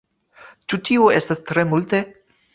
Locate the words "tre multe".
1.53-2.03